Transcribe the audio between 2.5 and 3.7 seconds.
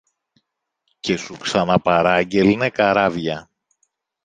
καράβια